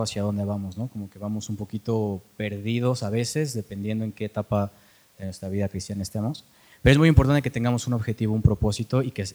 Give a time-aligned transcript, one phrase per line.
[0.00, 0.88] hacia dónde vamos, ¿no?
[0.88, 4.72] Como que vamos un poquito perdidos a veces, dependiendo en qué etapa
[5.18, 6.46] de nuestra vida cristiana estemos.
[6.80, 9.26] Pero es muy importante que tengamos un objetivo, un propósito y que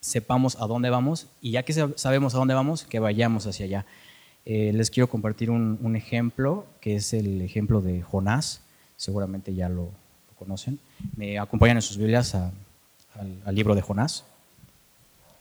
[0.00, 3.86] sepamos a dónde vamos y ya que sabemos a dónde vamos, que vayamos hacia allá.
[4.46, 8.62] Eh, les quiero compartir un, ejemplo, que es el ejemplo de Jonás,
[8.96, 9.90] seguramente ya lo,
[10.38, 10.78] conocen.
[11.16, 12.52] Me acompañan en sus Biblias al,
[13.44, 14.24] al libro de Jonás,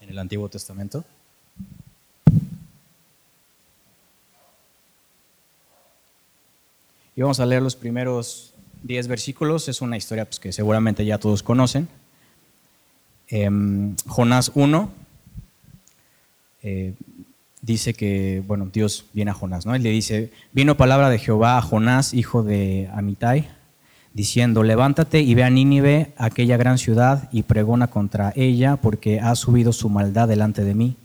[0.02, 1.06] en el Antiguo Testamento.
[7.18, 8.54] Y vamos a leer los primeros
[8.84, 9.68] 10 versículos.
[9.68, 11.88] Es una historia pues, que seguramente ya todos conocen.
[13.28, 14.92] Em, Jonás 1
[16.62, 16.94] eh,
[17.64, 19.74] dice que, bueno, Dios viene a Jonás, ¿no?
[19.74, 23.50] Él le dice, vino palabra de Jehová a Jonás, hijo de Amitai,
[24.14, 29.34] diciendo, levántate y ve a Nínive, aquella gran ciudad, y pregona contra ella, porque ha
[29.34, 30.96] subido su maldad delante de mí.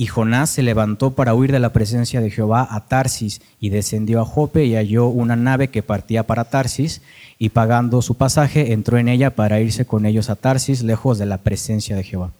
[0.00, 4.22] Y Jonás se levantó para huir de la presencia de Jehová a Tarsis y descendió
[4.22, 7.02] a Jope y halló una nave que partía para Tarsis
[7.38, 11.26] y pagando su pasaje entró en ella para irse con ellos a Tarsis lejos de
[11.26, 12.30] la presencia de Jehová.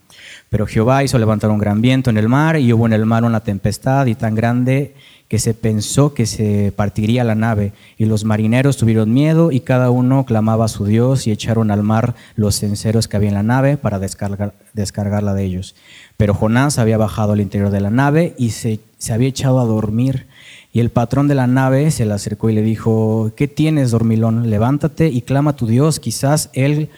[0.49, 3.25] Pero Jehová hizo levantar un gran viento en el mar y hubo en el mar
[3.25, 4.95] una tempestad y tan grande
[5.31, 9.89] que se pensó que se partiría la nave, y los marineros tuvieron miedo, y cada
[9.93, 13.45] uno clamaba a su Dios, y echaron al mar los cenceros que había en la
[13.45, 15.77] nave para descargar, descargarla de ellos.
[16.17, 19.67] Pero Jonás había bajado al interior de la nave y se, se había echado a
[19.67, 20.27] dormir.
[20.73, 24.51] Y el patrón de la nave se le acercó y le dijo, ¿qué tienes, dormilón?
[24.51, 26.89] Levántate y clama a tu Dios, quizás él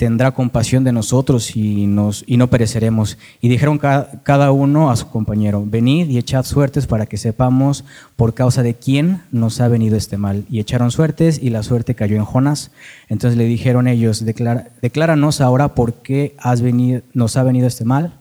[0.00, 3.18] tendrá compasión de nosotros y, nos, y no pereceremos.
[3.42, 7.84] Y dijeron cada uno a su compañero, venid y echad suertes para que sepamos
[8.16, 10.46] por causa de quién nos ha venido este mal.
[10.48, 12.70] Y echaron suertes y la suerte cayó en Jonás.
[13.10, 18.19] Entonces le dijeron ellos, decláranos ahora por qué has venido, nos ha venido este mal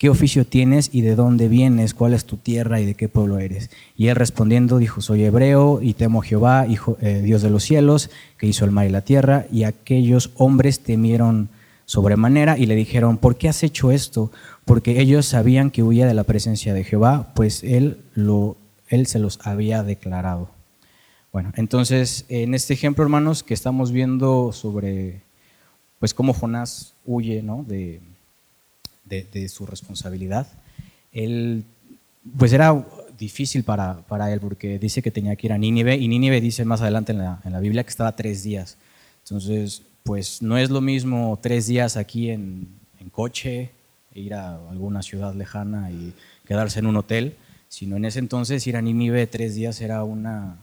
[0.00, 1.92] ¿qué oficio tienes y de dónde vienes?
[1.92, 3.68] ¿Cuál es tu tierra y de qué pueblo eres?
[3.98, 7.64] Y él respondiendo dijo, soy hebreo y temo a Jehová, hijo, eh, Dios de los
[7.64, 9.44] cielos, que hizo el mar y la tierra.
[9.52, 11.50] Y aquellos hombres temieron
[11.84, 14.32] sobremanera y le dijeron, ¿por qué has hecho esto?
[14.64, 17.98] Porque ellos sabían que huía de la presencia de Jehová, pues él,
[18.88, 20.48] él se los había declarado.
[21.30, 25.20] Bueno, entonces en este ejemplo, hermanos, que estamos viendo sobre
[25.98, 27.64] pues cómo Jonás huye ¿no?
[27.68, 28.00] de,
[29.04, 30.46] de, su responsabilidad.
[31.12, 31.64] Él,
[32.38, 32.86] pues era
[33.18, 36.64] difícil para, para, él porque dice que tenía que ir a Nínive y Nínive dice
[36.64, 38.76] más adelante en la, en la Biblia que estaba tres días.
[39.24, 42.68] Entonces, pues no es lo mismo tres días aquí en,
[42.98, 43.70] en coche,
[44.14, 46.12] ir a alguna ciudad lejana y
[46.46, 47.36] quedarse en un hotel,
[47.68, 50.58] sino en ese entonces ir a Nínive tres días era una,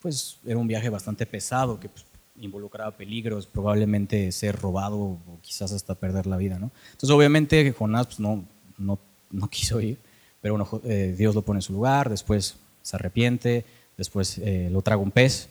[0.00, 2.04] pues era un viaje bastante pesado que pues,
[2.40, 6.58] involucraba peligros, probablemente ser robado o quizás hasta perder la vida.
[6.58, 6.70] ¿no?
[6.92, 8.44] Entonces, obviamente, Jonás pues, no,
[8.76, 8.98] no,
[9.30, 9.98] no, quiso ir,
[10.40, 13.64] pero bueno, eh, Dios lo pone en su lugar, después se arrepiente,
[13.96, 15.48] después eh, lo traga un pez,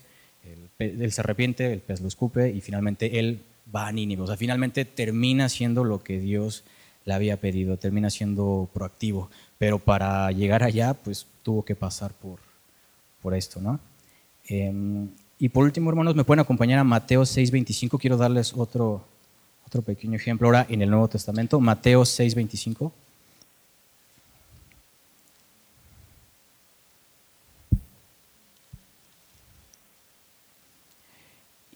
[0.78, 3.40] él se arrepiente, el pez lo escupe y finalmente él
[3.74, 4.22] va a Nínive.
[4.22, 6.64] O sea, finalmente termina siendo lo que Dios
[7.04, 12.38] le había pedido, termina siendo proactivo, pero para llegar allá, pues tuvo que pasar por,
[13.22, 13.80] por esto, ¿no?
[14.46, 17.98] Em, y por último, hermanos, me pueden acompañar a Mateo 6:25.
[17.98, 19.04] Quiero darles otro,
[19.66, 21.60] otro pequeño ejemplo ahora en el Nuevo Testamento.
[21.60, 22.92] Mateo 6:25.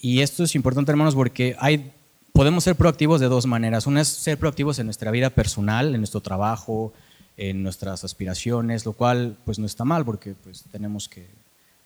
[0.01, 1.93] Y esto es importante, hermanos, porque hay,
[2.33, 3.87] podemos ser proactivos de dos maneras.
[3.87, 6.93] Una es ser proactivos en nuestra vida personal, en nuestro trabajo,
[7.37, 11.29] en nuestras aspiraciones, lo cual pues no está mal porque pues tenemos que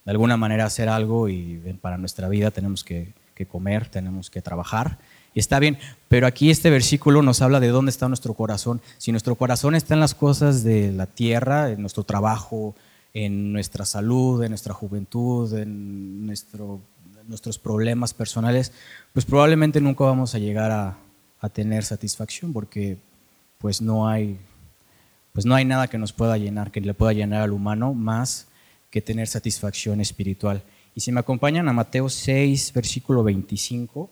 [0.06, 3.12] de alguna manera hacer algo y para nuestra vida tenemos que,
[3.48, 4.98] comer, tenemos que trabajar.
[5.34, 5.78] Y está bien,
[6.08, 8.80] pero aquí este versículo nos habla de dónde está nuestro corazón.
[8.98, 12.76] Si nuestro corazón está en las cosas de la tierra, en nuestro trabajo,
[13.12, 16.80] en nuestra salud, en nuestra juventud, en nuestro,
[17.26, 18.72] nuestros problemas personales,
[19.12, 20.96] pues probablemente nunca vamos a llegar a,
[21.40, 22.96] a, tener satisfacción porque
[23.58, 24.38] pues no hay,
[25.32, 28.46] pues no hay nada que nos pueda llenar, que le pueda llenar al humano más
[28.96, 30.62] que tener satisfacción espiritual.
[30.94, 34.08] Y si me acompañan a Mateo 6, versículo 25,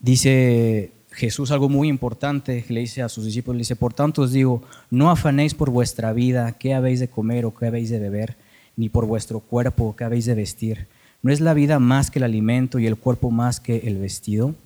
[0.00, 4.32] dice Jesús algo muy importante, le dice a sus discípulos, le dice, por tanto os
[4.32, 8.36] digo, no afanéis por vuestra vida, qué habéis de comer o qué habéis de beber,
[8.74, 10.88] ni por vuestro cuerpo, qué habéis de vestir.
[11.22, 14.56] ¿No es la vida más que el alimento y el cuerpo más que el vestido?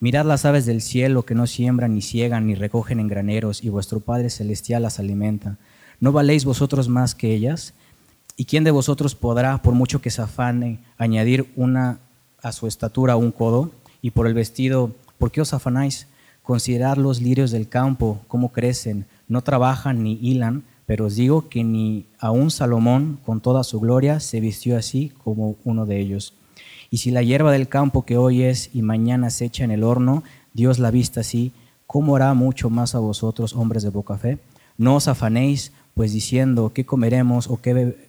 [0.00, 3.68] Mirad las aves del cielo que no siembran, ni ciegan, ni recogen en graneros, y
[3.68, 5.58] vuestro Padre Celestial las alimenta.
[6.00, 7.74] ¿No valéis vosotros más que ellas?
[8.40, 11.98] ¿Y quién de vosotros podrá, por mucho que se afane, añadir una
[12.40, 13.72] a su estatura un codo?
[14.00, 16.06] Y por el vestido, ¿por qué os afanáis?
[16.44, 21.64] Considerad los lirios del campo, cómo crecen, no trabajan ni hilan, Pero os digo que
[21.64, 26.32] ni aun Salomón, con toda su gloria, se vistió así como uno de ellos.
[26.90, 29.82] Y si la hierba del campo que hoy es y mañana se echa en el
[29.82, 30.22] horno,
[30.54, 31.52] Dios la vista así,
[31.88, 34.38] ¿cómo hará mucho más a vosotros, hombres de poca fe?
[34.78, 38.07] No os afanéis, pues diciendo, ¿qué comeremos o qué,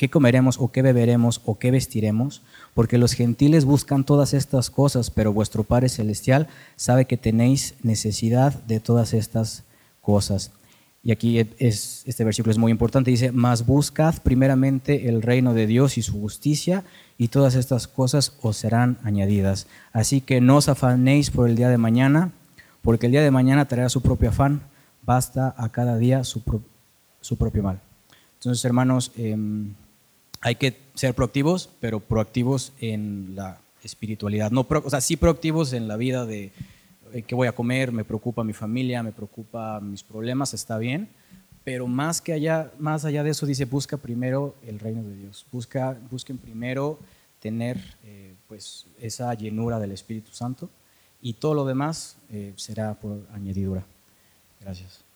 [0.00, 2.40] qué comeremos o qué beberemos o qué vestiremos?
[2.72, 8.54] Porque los gentiles buscan todas estas cosas, pero vuestro Padre Celestial sabe que tenéis necesidad
[8.62, 9.62] de todas estas
[10.00, 10.52] cosas.
[11.02, 15.66] Y aquí es, este versículo es muy importante, dice, mas buscad primeramente el reino de
[15.66, 16.82] Dios y su justicia,
[17.18, 19.66] y todas estas cosas os serán añadidas.
[19.92, 22.32] Así que no os afanéis por el día de mañana,
[22.80, 24.62] porque el día de mañana traerá su propio afán,
[25.02, 27.82] basta a cada día su, propio mal.
[28.38, 29.74] Entonces, hermanos, em,
[30.40, 34.50] hay que ser proactivos, pero proactivos en la espiritualidad.
[34.50, 36.52] No, o sea, sí proactivos en la vida de
[37.12, 41.08] eh, qué voy a comer, me preocupa mi familia, me preocupa mis problemas, está bien,
[41.64, 45.46] pero más que allá, más allá de eso dice, busca primero el reino de Dios,
[45.52, 46.98] busca, busquen primero
[47.40, 50.70] tener eh, pues esa llenura del Espíritu Santo
[51.22, 53.84] y todo lo demás eh, será por añadidura.
[54.60, 55.09] Gracias.